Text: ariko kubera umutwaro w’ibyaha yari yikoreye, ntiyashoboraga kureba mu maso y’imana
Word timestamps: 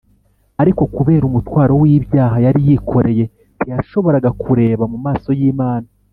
ariko 0.61 0.83
kubera 0.95 1.23
umutwaro 1.29 1.73
w’ibyaha 1.81 2.37
yari 2.45 2.59
yikoreye, 2.67 3.23
ntiyashoboraga 3.57 4.29
kureba 4.43 4.83
mu 4.91 4.97
maso 5.05 5.29
y’imana 5.39 5.87